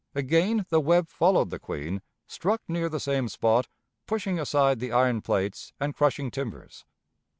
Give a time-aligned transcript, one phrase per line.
[0.15, 3.67] Again the Webb followed the Queen, struck near the same spot,
[4.07, 6.85] pushing aside the iron plates and crushing timbers.